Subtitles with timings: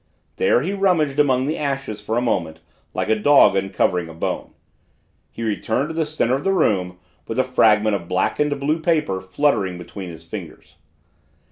[0.37, 2.59] There he rummaged among the ashes for a moment,
[2.91, 4.55] like a dog uncovering a bone.
[5.29, 9.21] He returned to the center of the room with a fragment of blackened blue paper
[9.21, 10.77] fluttering between his fingers.